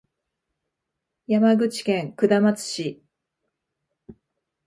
[1.27, 3.03] 山口県下松市